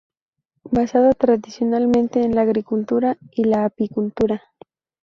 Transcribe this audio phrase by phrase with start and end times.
[0.63, 4.41] Basada tradicionalmente en la agricultura y la apicultura.